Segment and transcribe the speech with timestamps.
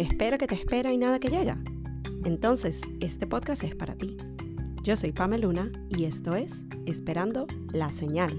[0.00, 1.58] Espera que te espera y nada que llega.
[2.24, 4.16] Entonces, este podcast es para ti.
[4.82, 8.32] Yo soy Luna y esto es Esperando la Señal.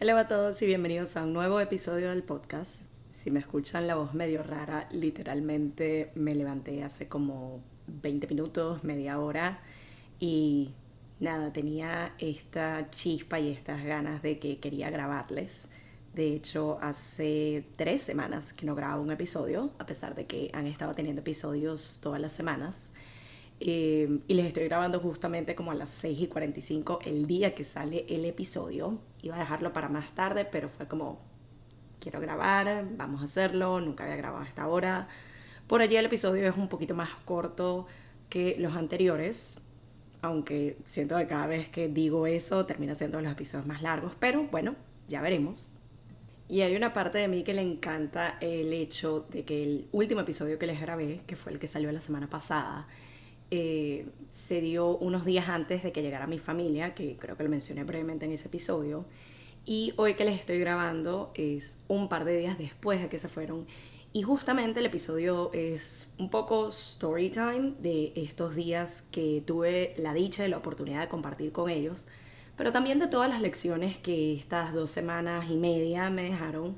[0.00, 2.86] Hola a todos y bienvenidos a un nuevo episodio del podcast.
[3.10, 9.20] Si me escuchan la voz medio rara, literalmente me levanté hace como 20 minutos, media
[9.20, 9.60] hora
[10.18, 10.72] y
[11.20, 15.68] nada, tenía esta chispa y estas ganas de que quería grabarles.
[16.14, 20.66] De hecho, hace tres semanas que no grabo un episodio, a pesar de que han
[20.66, 22.92] estado teniendo episodios todas las semanas.
[23.60, 27.64] Eh, y les estoy grabando justamente como a las 6 y 45 el día que
[27.64, 28.98] sale el episodio.
[29.22, 31.20] Iba a dejarlo para más tarde, pero fue como,
[32.00, 35.08] quiero grabar, vamos a hacerlo, nunca había grabado hasta ahora.
[35.66, 37.86] Por allí el episodio es un poquito más corto
[38.28, 39.58] que los anteriores,
[40.22, 44.44] aunque siento que cada vez que digo eso termina siendo los episodios más largos, pero
[44.44, 44.76] bueno,
[45.08, 45.72] ya veremos.
[46.48, 50.22] Y hay una parte de mí que le encanta el hecho de que el último
[50.22, 52.88] episodio que les grabé, que fue el que salió la semana pasada,
[53.50, 57.50] eh, se dio unos días antes de que llegara mi familia, que creo que lo
[57.50, 59.04] mencioné brevemente en ese episodio.
[59.66, 63.28] Y hoy que les estoy grabando es un par de días después de que se
[63.28, 63.66] fueron
[64.12, 70.14] y justamente el episodio es un poco story time de estos días que tuve la
[70.14, 72.06] dicha y la oportunidad de compartir con ellos,
[72.58, 76.76] pero también de todas las lecciones que estas dos semanas y media me dejaron,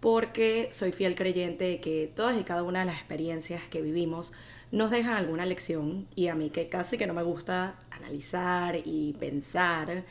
[0.00, 4.32] porque soy fiel creyente de que todas y cada una de las experiencias que vivimos
[4.72, 9.14] nos dejan alguna lección y a mí que casi que no me gusta analizar y
[9.20, 10.04] pensar,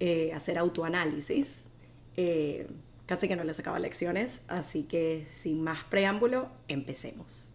[0.00, 1.70] eh, hacer autoanálisis.
[2.16, 2.68] Eh,
[3.08, 7.54] Casi que no le sacaba lecciones, así que sin más preámbulo, empecemos.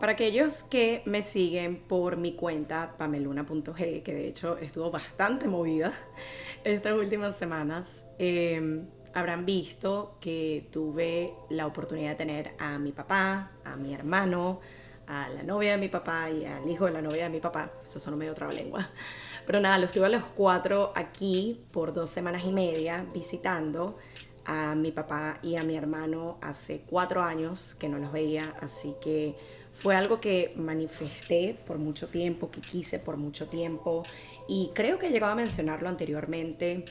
[0.00, 5.92] Para aquellos que me siguen por mi cuenta pameluna.g, que de hecho estuvo bastante movida
[6.64, 13.50] estas últimas semanas, em, habrán visto que tuve la oportunidad de tener a mi papá,
[13.62, 14.60] a mi hermano,
[15.06, 17.70] a la novia de mi papá y al hijo de la novia de mi papá.
[17.84, 18.88] Eso sonó medio lengua.
[19.46, 23.98] Pero nada, los tuve a los cuatro aquí por dos semanas y media visitando
[24.46, 28.94] a mi papá y a mi hermano hace cuatro años que no los veía, así
[29.02, 34.04] que fue algo que manifesté por mucho tiempo, que quise por mucho tiempo
[34.46, 36.84] y creo que llegaba a mencionarlo anteriormente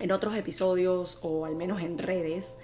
[0.00, 2.56] en otros episodios o al menos en redes,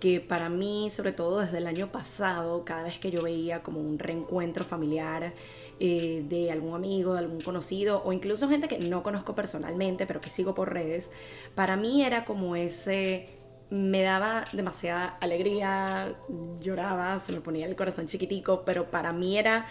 [0.00, 3.80] que para mí, sobre todo desde el año pasado, cada vez que yo veía como
[3.80, 5.34] un reencuentro familiar
[5.80, 10.22] eh, de algún amigo, de algún conocido o incluso gente que no conozco personalmente pero
[10.22, 11.10] que sigo por redes,
[11.54, 13.33] para mí era como ese
[13.70, 16.16] me daba demasiada alegría,
[16.60, 19.66] lloraba, se me ponía el corazón chiquitico, pero para mí era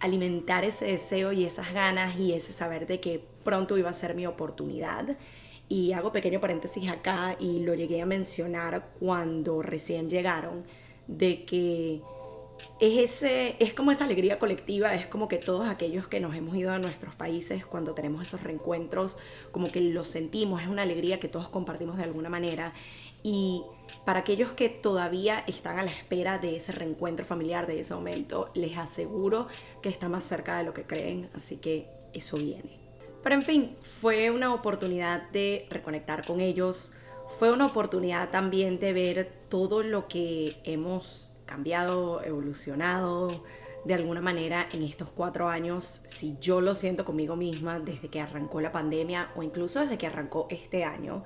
[0.00, 4.14] alimentar ese deseo y esas ganas y ese saber de que pronto iba a ser
[4.14, 5.16] mi oportunidad.
[5.68, 10.64] Y hago pequeño paréntesis acá y lo llegué a mencionar cuando recién llegaron,
[11.06, 12.02] de que
[12.80, 16.56] es, ese, es como esa alegría colectiva, es como que todos aquellos que nos hemos
[16.56, 19.18] ido a nuestros países, cuando tenemos esos reencuentros,
[19.50, 22.74] como que lo sentimos, es una alegría que todos compartimos de alguna manera
[23.22, 23.62] y
[24.04, 28.50] para aquellos que todavía están a la espera de ese reencuentro familiar, de ese momento,
[28.54, 29.46] les aseguro
[29.80, 32.80] que está más cerca de lo que creen, así que eso viene.
[33.22, 36.90] Pero en fin, fue una oportunidad de reconectar con ellos,
[37.38, 43.44] fue una oportunidad también de ver todo lo que hemos cambiado, evolucionado
[43.84, 48.20] de alguna manera en estos cuatro años, si yo lo siento conmigo misma desde que
[48.20, 51.24] arrancó la pandemia o incluso desde que arrancó este año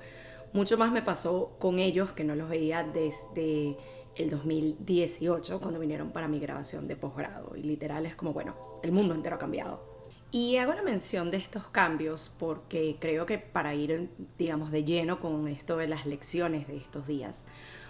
[0.53, 3.77] mucho más me pasó con ellos que no los veía desde
[4.15, 7.55] el 2018 cuando vinieron para mi grabación de posgrado.
[7.55, 9.97] Y literal es como, bueno, el mundo entero ha cambiado.
[10.31, 15.19] Y hago la mención de estos cambios porque creo que para ir, digamos, de lleno
[15.19, 17.45] con esto de las lecciones de estos días,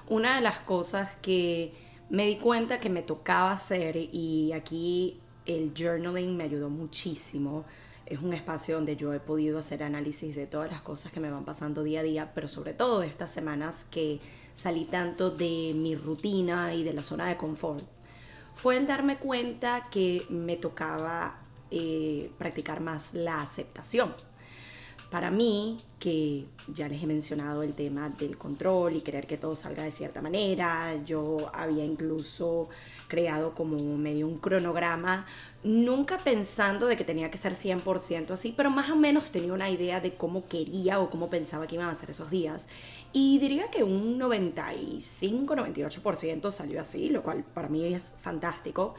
[0.07, 1.73] una de las cosas que
[2.09, 7.65] me di cuenta que me tocaba hacer y aquí el journaling me ayudó muchísimo
[8.09, 11.29] es un espacio donde yo he podido hacer análisis de todas las cosas que me
[11.29, 14.19] van pasando día a día, pero sobre todo estas semanas que
[14.53, 17.83] salí tanto de mi rutina y de la zona de confort,
[18.53, 21.39] fue el darme cuenta que me tocaba
[21.69, 24.15] eh, practicar más la aceptación.
[25.09, 29.55] Para mí, que ya les he mencionado el tema del control y querer que todo
[29.55, 32.67] salga de cierta manera, yo había incluso
[33.07, 35.25] creado como medio un cronograma,
[35.63, 39.69] nunca pensando de que tenía que ser 100% así, pero más o menos tenía una
[39.69, 42.67] idea de cómo quería o cómo pensaba que iban a ser esos días.
[43.13, 48.95] Y diría que un 95-98% salió así, lo cual para mí es fantástico.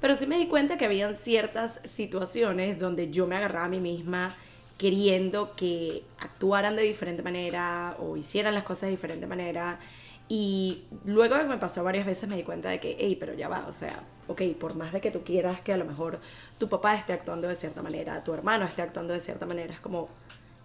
[0.00, 3.80] Pero sí me di cuenta que habían ciertas situaciones donde yo me agarraba a mí
[3.80, 4.36] misma
[4.78, 9.80] queriendo que actuaran de diferente manera o hicieran las cosas de diferente manera.
[10.28, 13.34] Y luego de que me pasó varias veces me di cuenta de que, hey, pero
[13.34, 16.20] ya va, o sea, ok, por más de que tú quieras que a lo mejor
[16.58, 19.80] tu papá esté actuando de cierta manera, tu hermano esté actuando de cierta manera, es
[19.80, 20.08] como,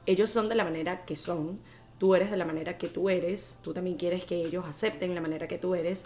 [0.05, 1.59] ellos son de la manera que son,
[1.97, 5.21] tú eres de la manera que tú eres, tú también quieres que ellos acepten la
[5.21, 6.03] manera que tú eres,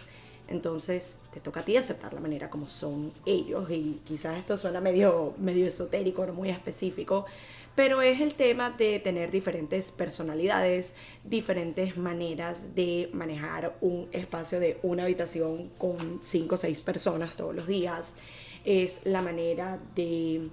[0.48, 3.70] entonces te toca a ti aceptar la manera como son ellos.
[3.70, 7.26] Y quizás esto suena medio, medio esotérico, no muy específico,
[7.78, 14.80] pero es el tema de tener diferentes personalidades, diferentes maneras de manejar un espacio de
[14.82, 18.16] una habitación con cinco o seis personas todos los días.
[18.66, 20.50] Es la manera de,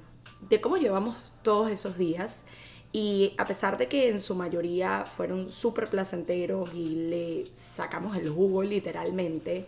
[0.51, 2.45] de cómo llevamos todos esos días.
[2.93, 8.29] Y a pesar de que en su mayoría fueron súper placenteros y le sacamos el
[8.29, 9.65] jugo literalmente,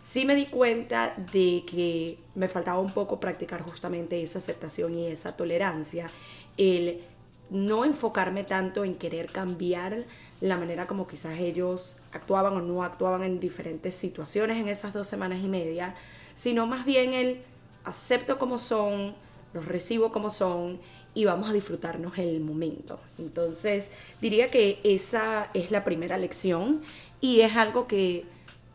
[0.00, 5.06] sí me di cuenta de que me faltaba un poco practicar justamente esa aceptación y
[5.06, 6.10] esa tolerancia
[6.56, 7.02] el
[7.50, 10.04] no enfocarme tanto en querer cambiar
[10.40, 15.06] la manera como quizás ellos actuaban o no actuaban en diferentes situaciones en esas dos
[15.06, 15.94] semanas y media,
[16.34, 17.42] sino más bien el
[17.84, 19.14] acepto como son,
[19.54, 20.80] los recibo como son
[21.14, 23.00] y vamos a disfrutarnos el momento.
[23.18, 26.82] Entonces, diría que esa es la primera lección
[27.20, 28.26] y es algo que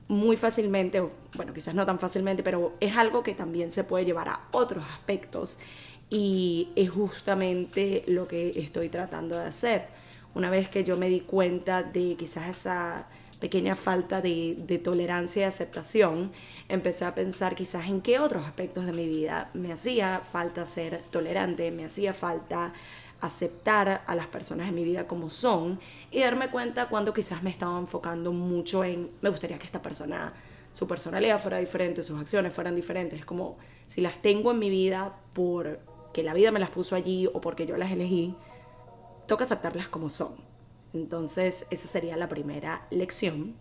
[0.08, 1.02] muy fácilmente,
[1.36, 4.84] bueno, quizás no tan fácilmente, pero es algo que también se puede llevar a otros
[4.84, 5.60] aspectos
[6.12, 9.88] y es justamente lo que estoy tratando de hacer.
[10.36, 13.08] Una vez que yo me di cuenta de quizás esa
[13.40, 16.32] pequeña falta de, tolerancia y aceptación,
[16.70, 21.02] empecé a pensar quizás en qué otros aspectos de mi vida me hacía falta ser
[21.10, 22.74] tolerante, me hacía falta
[23.22, 25.80] aceptar a las personas en mi vida como son
[26.12, 30.34] y darme cuenta cuando quizás me estaba enfocando mucho en, me gustaría que esta persona,
[30.74, 33.20] su personalidad fuera diferente, sus acciones fueran diferentes.
[33.20, 35.80] Es como si las tengo en mi vida por
[36.14, 38.36] que la vida me las puso allí o porque yo las elegí,
[39.28, 40.36] toca aceptarlas como son.
[40.94, 43.56] Entonces esa sería la primera lección.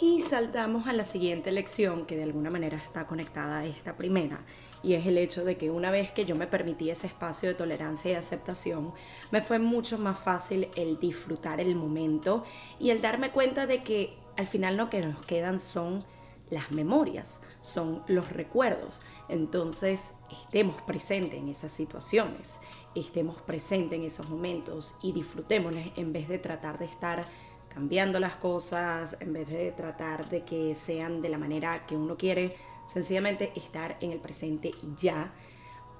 [0.00, 4.44] Y saltamos a la siguiente lección que de alguna manera está conectada a esta primera.
[4.82, 7.56] Y es el hecho de que una vez que yo me permití ese espacio de
[7.56, 8.92] tolerancia y aceptación,
[9.32, 12.44] me fue mucho más fácil el disfrutar el momento
[12.78, 16.04] y el darme cuenta de que al final lo que nos quedan son
[16.50, 19.00] las memorias, son los recuerdos.
[19.28, 22.60] Entonces, estemos presentes en esas situaciones,
[22.94, 27.24] estemos presentes en esos momentos y disfrutémoslos en vez de tratar de estar
[27.68, 32.16] cambiando las cosas, en vez de tratar de que sean de la manera que uno
[32.16, 32.56] quiere,
[32.86, 35.32] sencillamente estar en el presente y ya,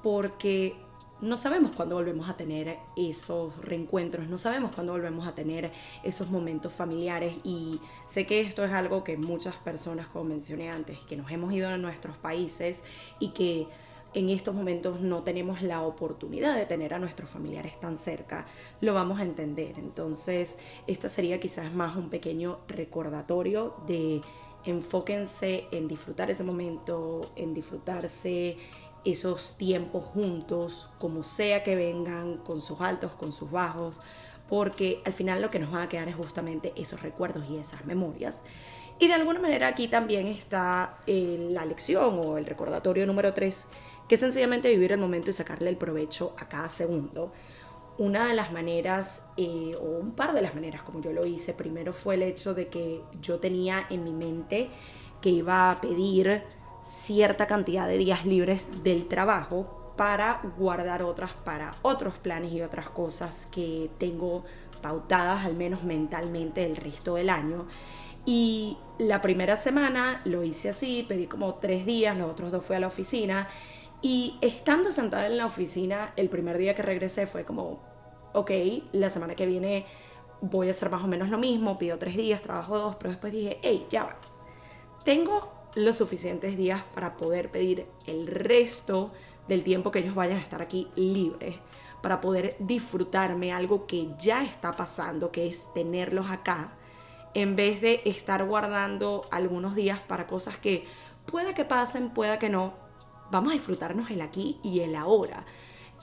[0.03, 0.75] porque
[1.21, 5.73] no sabemos cuándo volvemos a tener esos reencuentros, no sabemos cuándo volvemos a tener
[6.03, 10.99] esos momentos familiares y sé que esto es algo que muchas personas, como mencioné antes,
[11.01, 12.85] que nos hemos ido a nuestros países
[13.19, 13.67] y que
[14.15, 18.47] en estos momentos no tenemos la oportunidad de tener a nuestros familiares tan cerca,
[18.81, 19.75] lo vamos a entender.
[19.79, 24.23] Entonces, esta sería quizás más un pequeño recordatorio de
[24.65, 28.57] enfóquense en disfrutar ese momento, en disfrutarse
[29.05, 34.01] esos tiempos juntos, como sea que vengan, con sus altos, con sus bajos,
[34.49, 37.85] porque al final lo que nos van a quedar es justamente esos recuerdos y esas
[37.85, 38.43] memorias.
[38.99, 43.67] Y de alguna manera aquí también está eh, la lección o el recordatorio número 3,
[44.09, 47.33] que es sencillamente vivir el momento y sacarle el provecho a cada segundo.
[47.99, 51.53] Una de las maneras, eh, o un par de las maneras como yo lo hice,
[51.53, 54.71] primero fue el hecho de que yo tenía en mi mente
[55.21, 56.43] que iba a pedir
[56.89, 62.89] cierta cantidad de días libres del trabajo para guardar otras para otros planes y otras
[62.89, 64.45] cosas que tengo
[64.81, 67.67] pautadas al menos mentalmente el resto del año.
[68.25, 72.77] Y la primera semana lo hice así, pedí como tres días, los otros dos fui
[72.77, 73.49] a la oficina.
[74.01, 77.81] Y estando sentada en la oficina, el primer día que regresé fue como,
[78.33, 78.51] ok,
[78.93, 79.85] la semana que viene
[80.41, 83.33] voy a hacer más o menos lo mismo, pido tres días, trabajo dos, pero después
[83.33, 84.17] dije, hey, ya va.
[85.05, 89.13] Tengo los suficientes días para poder pedir el resto
[89.49, 91.57] del tiempo que ellos vayan a estar aquí libres,
[92.03, 96.73] para poder disfrutarme algo que ya está pasando, que es tenerlos acá,
[97.35, 100.87] en vez de estar guardando algunos días para cosas que
[101.27, 102.75] pueda que pasen, pueda que no.
[103.31, 105.45] Vamos a disfrutarnos el aquí y el ahora.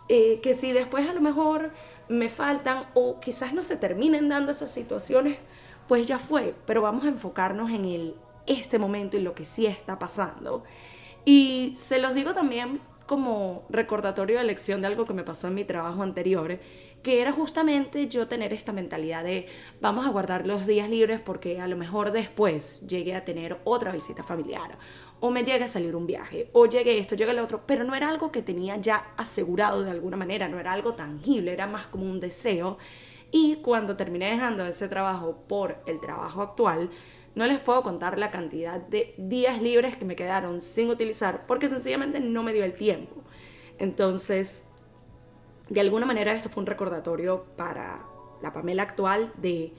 [0.07, 1.71] Eh, que si después a lo mejor
[2.09, 5.39] me faltan o quizás no se terminen dando esas situaciones,
[5.87, 8.15] pues ya fue, pero vamos a enfocarnos en el
[8.47, 10.63] este momento y lo que sí está pasando.
[11.25, 15.55] Y se los digo también como recordatorio de lección de algo que me pasó en
[15.55, 16.59] mi trabajo anterior,
[17.03, 19.47] que era justamente yo tener esta mentalidad de
[19.79, 23.91] vamos a guardar los días libres porque a lo mejor después llegue a tener otra
[23.91, 24.79] visita familiar
[25.19, 27.93] o me llegue a salir un viaje o llegue esto, llegue lo otro, pero no
[27.93, 31.85] era algo que tenía ya asegurado de alguna manera, no era algo tangible, era más
[31.87, 32.77] como un deseo
[33.31, 36.89] Y cuando terminé dejando ese trabajo por el trabajo actual,
[37.35, 41.69] no les puedo contar la cantidad de días libres que me quedaron sin utilizar porque
[41.69, 43.23] sencillamente no me dio el tiempo.
[43.77, 44.63] Entonces,
[45.69, 48.05] de alguna manera esto fue un recordatorio para
[48.41, 49.73] la Pamela actual de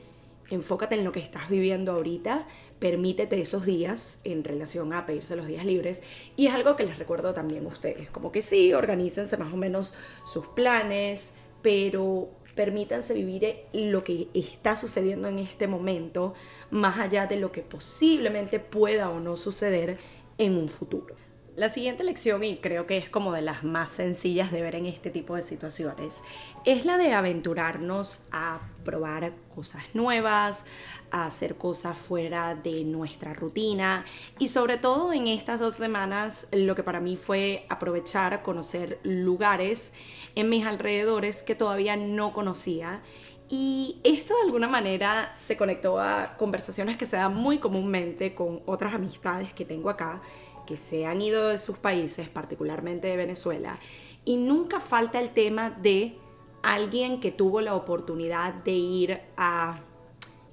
[0.50, 2.46] enfócate en lo que estás viviendo ahorita,
[2.78, 6.02] permítete esos días en relación a pedirse los días libres
[6.36, 9.56] y es algo que les recuerdo también a ustedes, como que sí, organícense más o
[9.56, 9.94] menos
[10.25, 16.34] sus planes, pero permítanse vivir lo que está sucediendo en este momento,
[16.70, 19.98] más allá de lo que posiblemente pueda o no suceder
[20.38, 21.14] en un futuro.
[21.56, 24.84] La siguiente lección, y creo que es como de las más sencillas de ver en
[24.84, 26.22] este tipo de situaciones,
[26.66, 30.66] es la de aventurarnos a probar cosas nuevas,
[31.10, 34.04] a hacer cosas fuera de nuestra rutina.
[34.38, 39.94] Y sobre todo en estas dos semanas lo que para mí fue aprovechar, conocer lugares
[40.34, 43.00] en mis alrededores que todavía no conocía.
[43.48, 48.60] Y esto de alguna manera se conectó a conversaciones que se dan muy comúnmente con
[48.66, 50.20] otras amistades que tengo acá
[50.66, 53.78] que se han ido de sus países, particularmente de Venezuela,
[54.25, 56.18] y nunca falta el tema de
[56.62, 59.76] alguien que tuvo la oportunidad de ir a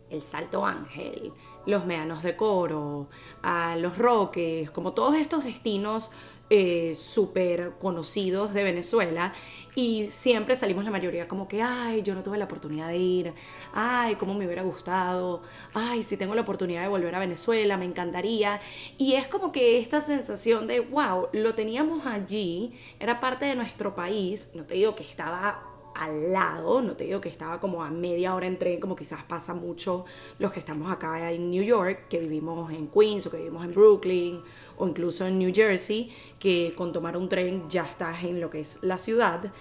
[0.09, 1.33] el Salto Ángel,
[1.65, 3.07] los Meanos de Coro,
[3.41, 6.11] a los Roques, como todos estos destinos
[6.49, 9.33] eh, súper conocidos de Venezuela
[9.75, 13.33] y siempre salimos la mayoría como que, ay, yo no tuve la oportunidad de ir,
[13.73, 15.41] ay, cómo me hubiera gustado,
[15.73, 18.61] ay, si tengo la oportunidad de volver a Venezuela, me encantaría.
[18.97, 23.95] Y es como que esta sensación de, wow, lo teníamos allí, era parte de nuestro
[23.95, 27.89] país, no te digo que estaba al lado, no te digo que estaba como a
[27.89, 30.05] media hora en tren, como quizás pasa mucho
[30.39, 33.71] los que estamos acá en New York, que vivimos en Queens o que vivimos en
[33.71, 34.41] Brooklyn
[34.77, 38.61] o incluso en New Jersey, que con tomar un tren ya estás en lo que
[38.61, 39.53] es la ciudad.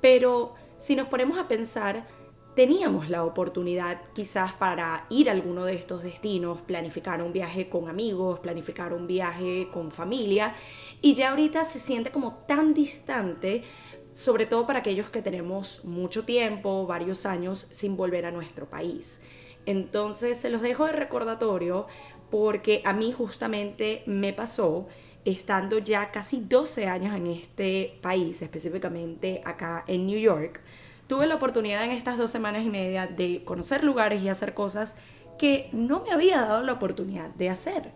[0.00, 2.06] Pero si nos ponemos a pensar,
[2.54, 7.88] teníamos la oportunidad quizás para ir a alguno de estos destinos, planificar un viaje con
[7.88, 10.54] amigos, planificar un viaje con familia,
[11.00, 13.62] y ya ahorita se siente como tan distante
[14.12, 19.20] sobre todo para aquellos que tenemos mucho tiempo, varios años sin volver a nuestro país.
[19.66, 21.86] Entonces se los dejo de recordatorio
[22.30, 24.86] porque a mí justamente me pasó
[25.24, 30.60] estando ya casi 12 años en este país, específicamente acá en New York,
[31.06, 34.96] tuve la oportunidad en estas dos semanas y media de conocer lugares y hacer cosas
[35.38, 37.92] que no me había dado la oportunidad de hacer.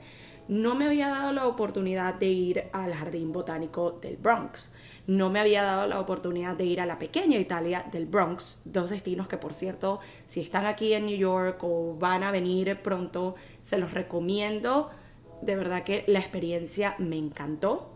[0.49, 4.73] No me había dado la oportunidad de ir al Jardín Botánico del Bronx
[5.06, 8.90] no me había dado la oportunidad de ir a la pequeña Italia del Bronx, dos
[8.90, 13.34] destinos que por cierto, si están aquí en New York o van a venir pronto,
[13.62, 14.90] se los recomiendo.
[15.42, 17.90] De verdad que la experiencia me encantó.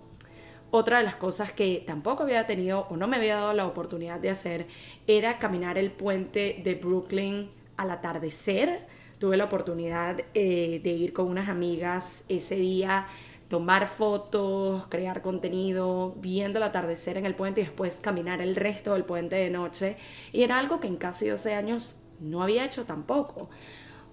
[0.71, 4.21] Otra de las cosas que tampoco había tenido o no me había dado la oportunidad
[4.21, 4.67] de hacer
[5.07, 7.49] era caminar el puente de Brooklyn
[7.79, 8.87] al atardecer.
[9.19, 13.07] Tuve la oportunidad eh, de ir con unas amigas ese día
[13.49, 18.93] tomar fotos, crear contenido, viendo el atardecer en el puente y después caminar el resto
[18.93, 19.97] del puente de noche.
[20.33, 23.49] Y era algo que en casi 12 años no había hecho tampoco.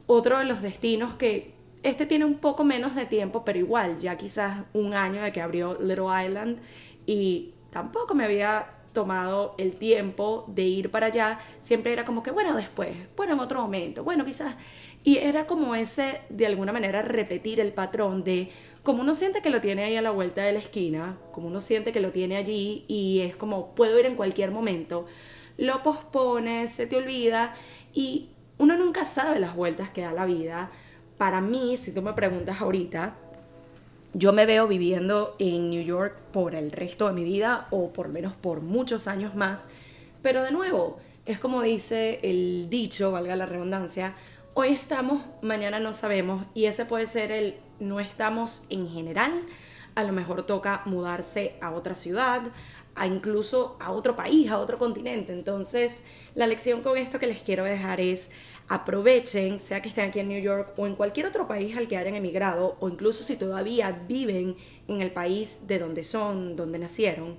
[0.07, 4.15] Otro de los destinos que este tiene un poco menos de tiempo, pero igual, ya
[4.15, 6.59] quizás un año de que abrió Little Island
[7.05, 12.31] y tampoco me había tomado el tiempo de ir para allá, siempre era como que,
[12.31, 14.55] bueno, después, bueno, en otro momento, bueno, quizás.
[15.03, 18.49] Y era como ese, de alguna manera, repetir el patrón de,
[18.85, 21.59] como uno siente que lo tiene ahí a la vuelta de la esquina, como uno
[21.59, 25.07] siente que lo tiene allí y es como puedo ir en cualquier momento,
[25.57, 27.55] lo pospones, se te olvida
[27.95, 30.69] y uno nunca sabe las vueltas que da la vida.
[31.17, 33.15] Para mí, si tú me preguntas ahorita,
[34.13, 38.09] yo me veo viviendo en New York por el resto de mi vida o por
[38.09, 39.67] menos por muchos años más,
[40.21, 44.13] pero de nuevo, es como dice el dicho, valga la redundancia,
[44.57, 49.33] hoy estamos, mañana no sabemos y ese puede ser el no estamos en general,
[49.95, 52.41] a lo mejor toca mudarse a otra ciudad,
[52.95, 55.33] a incluso a otro país, a otro continente.
[55.33, 58.29] Entonces, la lección con esto que les quiero dejar es
[58.69, 61.97] aprovechen, sea que estén aquí en New York o en cualquier otro país al que
[61.97, 64.55] hayan emigrado, o incluso si todavía viven
[64.87, 67.35] en el país de donde son, donde nacieron,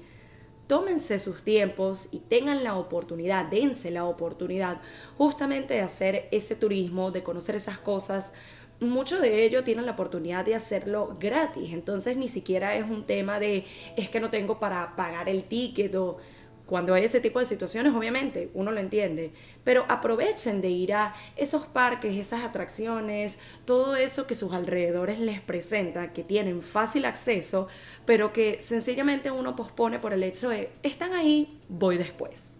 [0.66, 4.80] tómense sus tiempos y tengan la oportunidad, dense la oportunidad
[5.16, 8.32] justamente de hacer ese turismo, de conocer esas cosas.
[8.80, 13.40] Muchos de ellos tienen la oportunidad de hacerlo gratis, entonces ni siquiera es un tema
[13.40, 13.64] de
[13.96, 16.18] es que no tengo para pagar el ticket o
[16.66, 19.32] cuando hay ese tipo de situaciones, obviamente, uno lo entiende,
[19.62, 25.40] pero aprovechen de ir a esos parques, esas atracciones, todo eso que sus alrededores les
[25.40, 27.68] presentan, que tienen fácil acceso,
[28.04, 32.56] pero que sencillamente uno pospone por el hecho de, están ahí, voy después.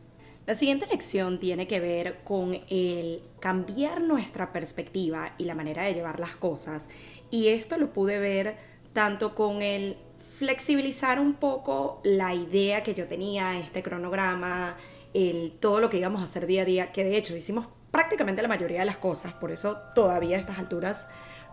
[0.46, 5.94] La siguiente lección tiene que ver con el cambiar nuestra perspectiva y la manera de
[5.94, 6.88] llevar las cosas.
[7.32, 8.56] Y esto lo pude ver
[8.92, 9.96] tanto con el
[10.38, 14.76] flexibilizar un poco la idea que yo tenía, este cronograma,
[15.14, 18.42] el, todo lo que íbamos a hacer día a día, que de hecho hicimos prácticamente
[18.42, 21.08] la mayoría de las cosas, por eso todavía a estas alturas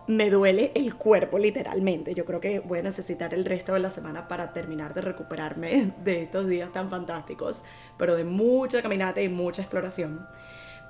[0.06, 2.14] me duele el cuerpo literalmente.
[2.14, 5.94] Yo creo que voy a necesitar el resto de la semana para terminar de recuperarme
[6.04, 7.64] de estos días tan fantásticos,
[7.96, 10.26] pero de mucha caminata y mucha exploración.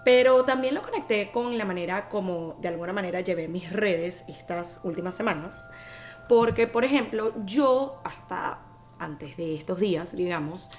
[0.04, 4.80] Pero también lo conecté con la manera como de alguna manera llevé mis redes estas
[4.82, 5.70] últimas semanas.
[6.28, 8.60] Porque, por ejemplo, yo hasta
[8.98, 10.70] antes de estos días, digamos,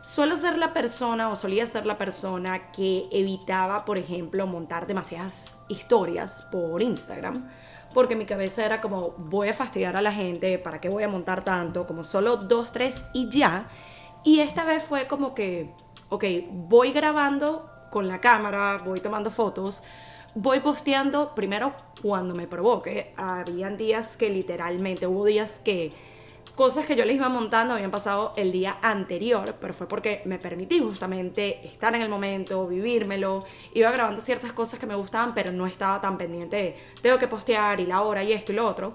[0.00, 5.58] suelo ser la persona o solía ser la persona que evitaba, por ejemplo, montar demasiadas
[5.68, 7.48] historias por Instagram.
[7.94, 11.08] Porque mi cabeza era como, voy a fastidiar a la gente, ¿para qué voy a
[11.08, 11.86] montar tanto?
[11.86, 13.68] Como solo dos, tres y ya.
[14.24, 15.74] Y esta vez fue como que,
[16.10, 19.82] ok, voy grabando con la cámara, voy tomando fotos,
[20.40, 23.12] voy posteando primero cuando me provoque.
[23.16, 25.92] Habían días que literalmente, hubo días que
[26.54, 30.38] cosas que yo les iba montando habían pasado el día anterior, pero fue porque me
[30.38, 33.44] permití justamente estar en el momento, vivírmelo.
[33.74, 37.26] Iba grabando ciertas cosas que me gustaban, pero no estaba tan pendiente de tengo que
[37.26, 38.94] postear y la hora y esto y lo otro.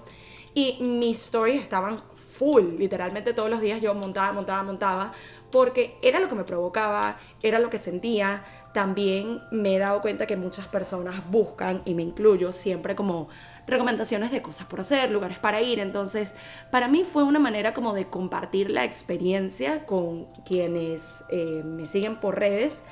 [0.54, 2.00] Y mis stories estaban
[2.34, 5.12] full, literalmente todos los días yo montaba, montaba, montaba,
[5.52, 10.26] porque era lo que me provocaba, era lo que sentía, también me he dado cuenta
[10.26, 13.28] que muchas personas buscan, y me incluyo, siempre como
[13.68, 15.78] recomendaciones de cosas por hacer, lugares para ir.
[15.78, 16.34] Entonces,
[16.72, 22.18] para mí fue una manera como de compartir la experiencia con quienes eh, me siguen
[22.18, 22.84] por redes,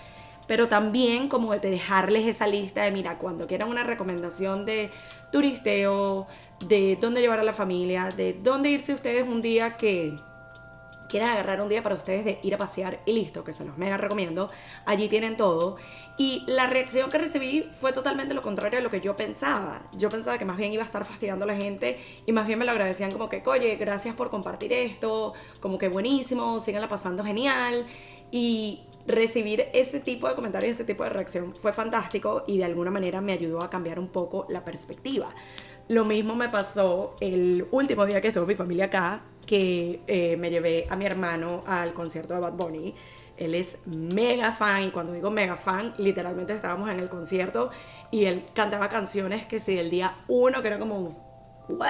[0.47, 4.91] pero también como de dejarles esa lista de, mira, cuando quieran una recomendación de
[5.31, 6.27] turisteo,
[6.61, 10.17] de dónde llevar a la familia, de dónde irse ustedes un día que
[11.13, 13.77] quieran agarrar un día para ustedes de ir a pasear y listo, que se los
[13.77, 14.51] mega recomiendo.
[14.87, 15.77] Allí tienen todo.
[16.17, 19.83] Y la reacción que recibí fue totalmente lo contrario de lo que yo pensaba.
[19.93, 22.59] Yo pensaba que más bien iba a estar fastidiando a la gente y más bien
[22.59, 27.23] me lo agradecían como que, oye, gracias por compartir esto, como que buenísimo, síganla pasando
[27.25, 27.87] genial.
[28.31, 32.91] Y recibir ese tipo de comentarios, ese tipo de reacción fue fantástico y de alguna
[32.91, 35.35] manera me ayudó a cambiar un poco la perspectiva.
[35.89, 40.51] Lo mismo me pasó el último día que estuvo mi familia acá que eh, me
[40.51, 42.95] llevé a mi hermano al concierto de Bad Bunny.
[43.37, 47.71] Él es mega fan y cuando digo mega fan, literalmente estábamos en el concierto
[48.11, 51.89] y él cantaba canciones que si del día uno, que era como, ¿what?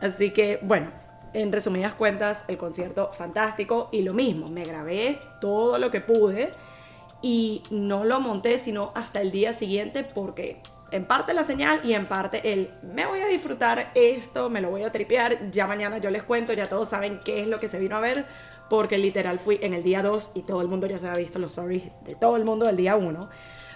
[0.00, 0.92] Así que, bueno,
[1.36, 6.50] en resumidas cuentas, el concierto fantástico y lo mismo, me grabé todo lo que pude
[7.20, 11.92] y no lo monté sino hasta el día siguiente porque en parte la señal y
[11.92, 15.98] en parte el me voy a disfrutar esto, me lo voy a tripear, ya mañana
[15.98, 18.24] yo les cuento, ya todos saben qué es lo que se vino a ver,
[18.70, 21.38] porque literal fui en el día 2 y todo el mundo ya se había visto
[21.38, 23.28] los stories de todo el mundo del día 1.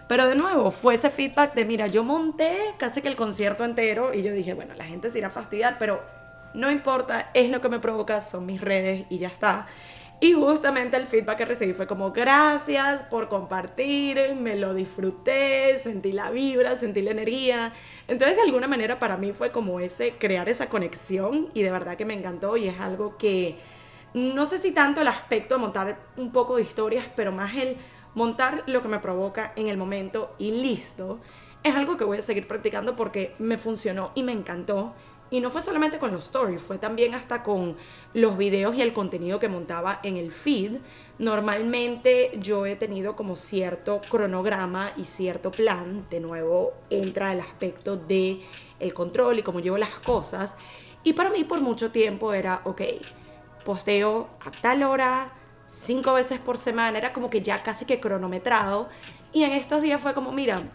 [0.08, 4.12] Pero de nuevo, fue ese feedback de, mira, yo monté casi que el concierto entero
[4.12, 6.00] y yo dije, bueno, la gente se irá a fastidiar, pero
[6.54, 9.66] no importa, es lo que me provoca, son mis redes y ya está.
[10.22, 16.12] Y justamente el feedback que recibí fue como gracias por compartir, me lo disfruté, sentí
[16.12, 17.72] la vibra, sentí la energía.
[18.06, 21.96] Entonces de alguna manera para mí fue como ese crear esa conexión y de verdad
[21.96, 23.56] que me encantó y es algo que
[24.12, 27.78] no sé si tanto el aspecto de montar un poco de historias, pero más el
[28.14, 31.20] montar lo que me provoca en el momento y listo.
[31.62, 34.94] Es algo que voy a seguir practicando porque me funcionó y me encantó
[35.30, 37.76] y no fue solamente con los stories, fue también hasta con
[38.14, 40.78] los videos y el contenido que montaba en el feed.
[41.18, 46.04] Normalmente yo he tenido como cierto cronograma y cierto plan.
[46.10, 48.42] De nuevo entra el aspecto de
[48.80, 50.56] el control y cómo llevo las cosas.
[51.04, 52.82] Y para mí por mucho tiempo era, ok,
[53.64, 55.32] posteo a tal hora,
[55.64, 58.88] cinco veces por semana, era como que ya casi que cronometrado.
[59.32, 60.72] Y en estos días fue como, mira,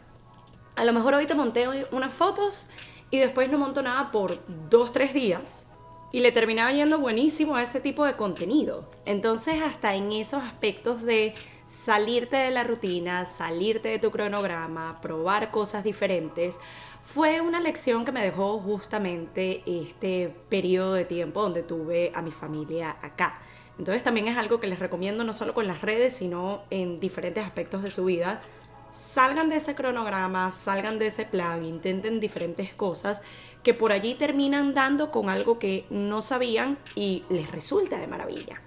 [0.77, 2.67] a lo mejor hoy te monté unas fotos
[3.11, 4.39] y después no monto nada por
[4.69, 5.69] dos, tres días
[6.11, 8.89] y le terminaba yendo buenísimo a ese tipo de contenido.
[9.05, 11.35] Entonces hasta en esos aspectos de
[11.67, 16.59] salirte de la rutina, salirte de tu cronograma, probar cosas diferentes,
[17.03, 22.31] fue una lección que me dejó justamente este periodo de tiempo donde tuve a mi
[22.31, 23.39] familia acá.
[23.77, 27.43] Entonces también es algo que les recomiendo no solo con las redes, sino en diferentes
[27.43, 28.41] aspectos de su vida,
[28.95, 33.23] salgan de ese cronograma, salgan de ese plan, intenten diferentes cosas
[33.61, 38.61] que por allí terminan dando con algo que no sabían y les resulta de maravilla.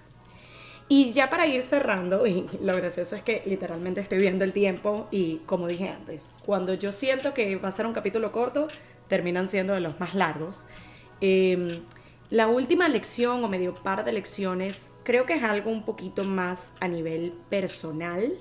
[0.86, 5.08] Y ya para ir cerrando, y lo gracioso es que literalmente estoy viendo el tiempo
[5.10, 8.68] y como dije antes, cuando yo siento que va a ser un capítulo corto,
[9.08, 10.66] terminan siendo de los más largos.
[11.22, 11.80] Em,
[12.28, 16.74] la última lección o medio par de lecciones creo que es algo un poquito más
[16.80, 18.36] a nivel personal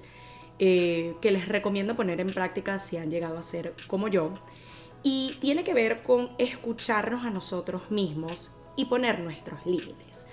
[0.60, 4.34] eh, que les recomiendo poner en práctica si han llegado a ser como yo.
[5.04, 10.28] Y tiene que ver con escucharnos a nosotros mismos y poner nuestros límites.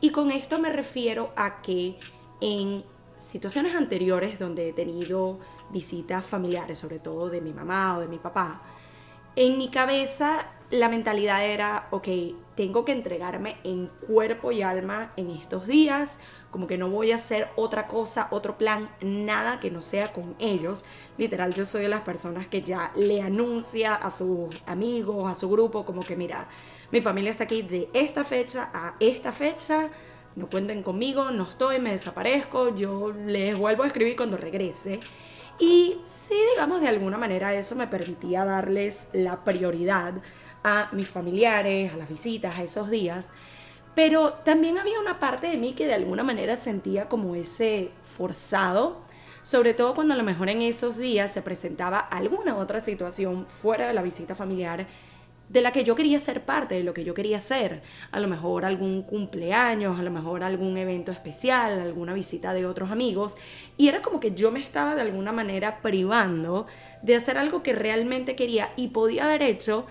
[0.00, 1.98] Y con esto me refiero a que
[2.40, 2.84] en
[3.16, 5.38] situaciones anteriores donde he tenido
[5.70, 8.62] visitas familiares, sobre todo de mi mamá o de mi papá,
[9.36, 12.08] en mi cabeza la mentalidad era, ok,
[12.54, 17.16] tengo que entregarme en cuerpo y alma en estos días, como que no voy a
[17.16, 20.84] hacer otra cosa, otro plan, nada que no sea con ellos.
[21.18, 25.50] Literal, yo soy de las personas que ya le anuncia a sus amigos, a su
[25.50, 26.48] grupo, como que mira,
[26.92, 29.90] mi familia está aquí de esta fecha a esta fecha,
[30.36, 35.00] no cuenten conmigo, no estoy, me desaparezco, yo les vuelvo a escribir cuando regrese.
[35.58, 40.14] Y sí, digamos, de alguna manera eso me permitía darles la prioridad
[40.62, 43.32] a mis familiares, a las visitas, a esos días.
[43.94, 49.02] Pero también había una parte de mí que de alguna manera sentía como ese forzado,
[49.42, 53.88] sobre todo cuando a lo mejor en esos días se presentaba alguna otra situación fuera
[53.88, 54.86] de la visita familiar
[55.50, 57.82] de la que yo quería ser parte, de lo que yo quería hacer.
[58.12, 62.92] A lo mejor algún cumpleaños, a lo mejor algún evento especial, alguna visita de otros
[62.92, 63.36] amigos.
[63.76, 66.68] Y era como que yo me estaba de alguna manera privando
[67.02, 69.86] de hacer algo que realmente quería y podía haber hecho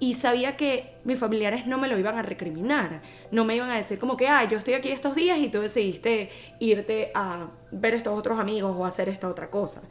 [0.00, 3.76] y sabía que mis familiares no me lo iban a recriminar, no me iban a
[3.76, 7.92] decir como que, ah, yo estoy aquí estos días y tú decidiste irte a ver
[7.92, 9.82] estos otros amigos o hacer esta otra cosa.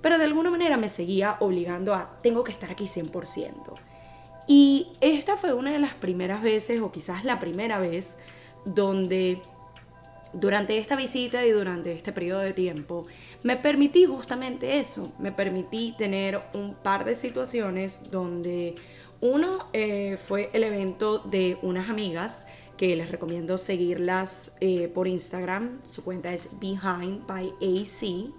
[0.00, 3.52] Pero de alguna manera me seguía obligando a, tengo que estar aquí 100%.
[4.48, 8.18] Y esta fue una de las primeras veces, o quizás la primera vez,
[8.64, 9.40] donde
[10.32, 13.06] durante esta visita y durante este periodo de tiempo
[13.42, 18.74] me permití justamente eso, me permití tener un par de situaciones donde
[19.22, 25.80] uno eh, fue el evento de unas amigas que les recomiendo seguirlas eh, por Instagram,
[25.84, 28.32] su cuenta es Behind by AC,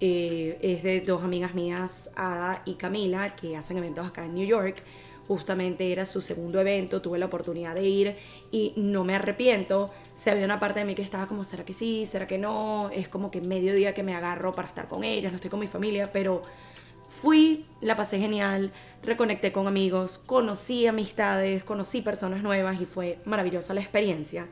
[0.00, 4.46] eh, es de dos amigas mías, Ada y Camila, que hacen eventos acá en New
[4.46, 4.84] York
[5.26, 8.16] justamente era su segundo evento, tuve la oportunidad de ir
[8.50, 9.90] y no me arrepiento.
[10.14, 12.06] Se había una parte de mí que estaba como, ¿será que sí?
[12.06, 12.90] ¿Será que no?
[12.90, 15.60] Es como que medio día que me agarro para estar con ellas, no estoy con
[15.60, 16.42] mi familia, pero
[17.20, 18.72] fui, la pasé genial,
[19.02, 24.48] reconecté con amigos, conocí amistades, conocí personas nuevas y fue maravillosa la experiencia.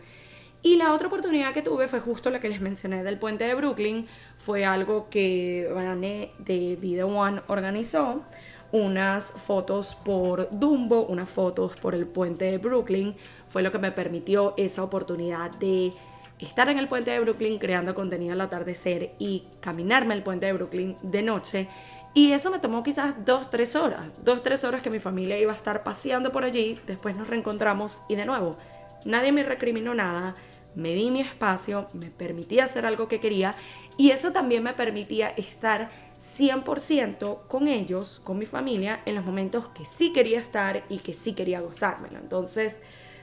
[0.62, 3.54] Y la otra oportunidad que tuve fue justo la que les mencioné del puente de
[3.54, 8.22] Brooklyn, fue algo que Vané de Video One organizó
[8.70, 13.16] unas fotos por Dumbo, unas fotos por el puente de Brooklyn.
[13.48, 15.92] Fue lo que me permitió esa oportunidad de
[16.38, 20.52] estar en el puente de Brooklyn creando contenido al atardecer y caminarme el puente de
[20.52, 21.68] Brooklyn de noche.
[22.12, 24.06] Y eso me tomó quizás dos, tres horas.
[24.24, 26.78] Dos, tres horas que mi familia iba a estar paseando por allí.
[26.86, 28.58] Después nos reencontramos y de nuevo,
[29.04, 30.36] nadie me recriminó nada
[30.74, 33.56] me di mi espacio, me permití hacer algo que quería
[33.96, 39.66] y eso también me permitía estar 100% con ellos, con mi familia, en los momentos
[39.74, 42.18] que sí quería estar y que sí quería gozármelo.
[42.18, 42.80] Entonces,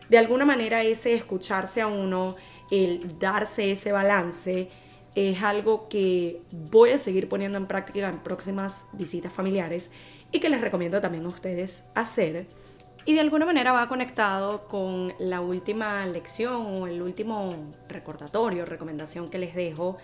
[0.10, 2.36] de alguna manera ese escucharse a uno,
[2.70, 4.70] el darse ese balance,
[5.18, 9.90] es algo que voy a seguir poniendo en práctica en próximas visitas familiares
[10.32, 12.46] y que les recomiendo también a ustedes hacer
[13.08, 19.30] y de alguna manera va conectado con la última lección o el último recordatorio, recomendación
[19.30, 19.98] que les dejo,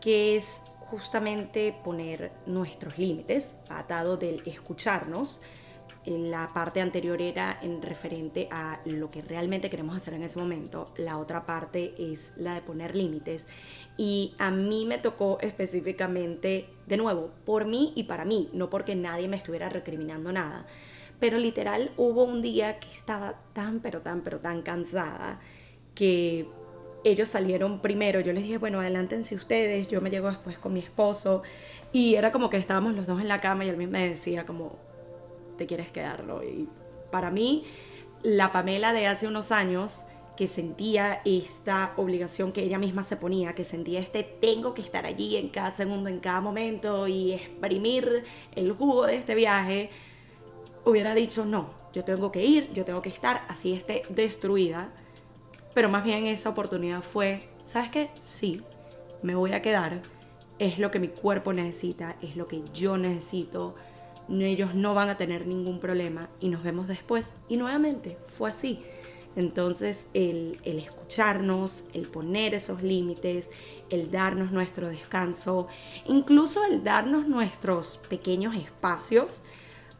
[0.00, 5.42] que es justamente poner nuestros límites, atado del escucharnos.
[6.06, 10.92] La parte anterior era en referente a lo que realmente queremos hacer en ese momento.
[10.96, 13.48] La otra parte es la de poner límites.
[13.96, 18.94] Y a mí me tocó específicamente, de nuevo, por mí y para mí, no porque
[18.94, 20.66] nadie me estuviera recriminando nada
[21.18, 25.40] pero literal hubo un día que estaba tan, pero tan, pero tan cansada
[25.94, 26.46] que
[27.04, 28.20] ellos salieron primero.
[28.20, 29.88] Yo les dije, bueno, adelántense ustedes.
[29.88, 31.42] Yo me llego después con mi esposo.
[31.92, 34.78] Y era como que estábamos los dos en la cama y él me decía como,
[35.56, 36.42] ¿te quieres quedarlo?
[36.42, 36.68] Y
[37.10, 37.64] para mí,
[38.22, 40.04] la Pamela de hace unos años
[40.36, 45.06] que sentía esta obligación que ella misma se ponía, que sentía este tengo que estar
[45.06, 49.90] allí en cada segundo, en cada momento y exprimir el jugo de este viaje,
[50.84, 54.92] hubiera dicho, no, yo tengo que ir, yo tengo que estar, así esté destruida.
[55.72, 58.10] Pero más bien esa oportunidad fue, ¿sabes qué?
[58.20, 58.62] Sí,
[59.22, 60.02] me voy a quedar.
[60.58, 63.74] Es lo que mi cuerpo necesita, es lo que yo necesito.
[64.28, 67.34] Ellos no van a tener ningún problema y nos vemos después.
[67.48, 68.82] Y nuevamente fue así.
[69.36, 73.50] Entonces el, escucharnos, el poner esos límites,
[73.90, 75.68] el darnos nuestro descanso,
[76.06, 79.42] incluso el darnos nuestros pequeños espacios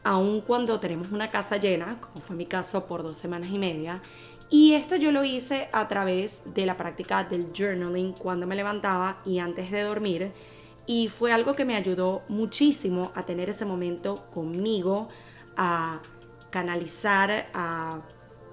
[0.03, 4.01] aun cuando tenemos una casa llena, como fue mi caso por dos semanas y media.
[4.49, 9.21] Y esto yo lo hice a través de la práctica del journaling cuando me levantaba
[9.27, 10.31] y antes de dormir.
[10.87, 15.09] Y fue algo que me ayudó muchísimo a tener ese momento conmigo,
[15.57, 16.01] a
[16.51, 18.03] canalizar, a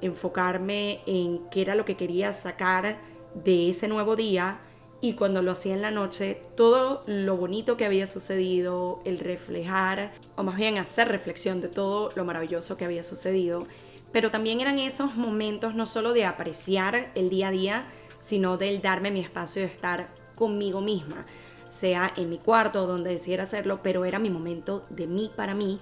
[0.02, 3.00] enfocarme en qué era lo que quería sacar
[3.36, 4.60] de ese nuevo día.
[5.00, 10.14] Y cuando lo hacía en la noche, todo lo bonito que había sucedido, el reflejar,
[10.36, 13.68] o más bien hacer reflexión de todo lo maravilloso que había sucedido,
[14.14, 17.86] pero también eran esos momentos no solo de apreciar el día a día,
[18.18, 21.26] sino del darme mi espacio de estar conmigo misma,
[21.74, 25.80] sea en mi cuarto donde decidiera hacerlo, pero era mi momento de mí para mí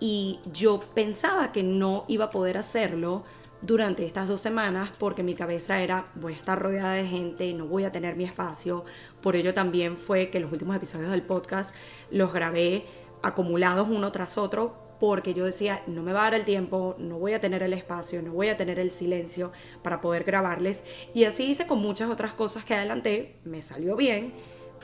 [0.00, 3.24] y yo pensaba que no iba a poder hacerlo
[3.60, 7.66] durante estas dos semanas porque mi cabeza era voy a estar rodeada de gente, no
[7.66, 8.86] voy a tener mi espacio.
[9.20, 11.74] Por ello también fue que los últimos episodios del podcast
[12.10, 12.86] los grabé
[13.22, 17.18] acumulados uno tras otro porque yo decía no me va a dar el tiempo, no
[17.18, 19.52] voy a tener el espacio, no voy a tener el silencio
[19.82, 20.84] para poder grabarles.
[21.12, 24.32] Y así hice con muchas otras cosas que adelanté, me salió bien,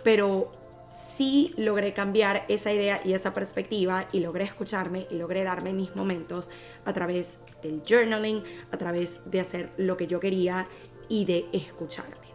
[0.02, 0.52] pero
[0.90, 5.94] sí logré cambiar esa idea y esa perspectiva y logré escucharme y logré darme mis
[5.94, 6.50] momentos
[6.84, 10.66] a través del journaling, a través de hacer lo que yo quería
[11.08, 12.30] y de escucharme.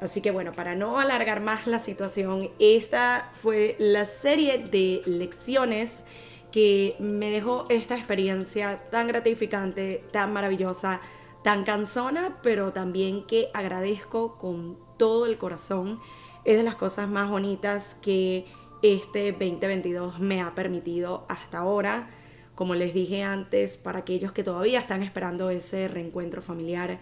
[0.00, 6.04] Así que bueno, para no alargar más la situación, esta fue la serie de lecciones
[6.52, 11.00] que me dejó esta experiencia tan gratificante, tan maravillosa,
[11.42, 16.00] tan cansona, pero también que agradezco con todo el corazón
[16.46, 18.46] es de las cosas más bonitas que
[18.80, 22.08] este 2022 me ha permitido hasta ahora.
[22.54, 27.00] Como les dije antes, para aquellos que todavía están esperando ese reencuentro familiar,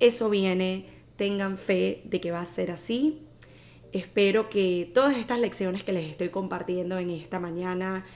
[0.00, 3.20] eso viene, tengan fe de que va a ser así.
[3.92, 8.06] Espero que todas estas lecciones que les estoy compartiendo en esta mañana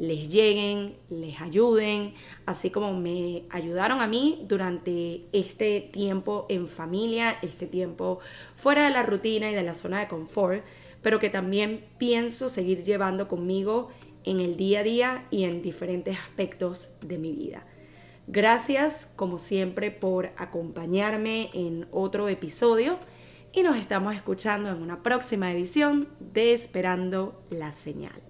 [0.00, 2.14] les lleguen, les ayuden,
[2.46, 8.18] así como me ayudaron a mí durante este tiempo en familia, este tiempo
[8.56, 10.64] fuera de la rutina y de la zona de confort,
[11.02, 13.90] pero que también pienso seguir llevando conmigo
[14.24, 17.66] en el día a día y en diferentes aspectos de mi vida.
[18.26, 22.98] Gracias como siempre por acompañarme en otro episodio
[23.52, 28.29] y nos estamos escuchando en una próxima edición de Esperando la Señal.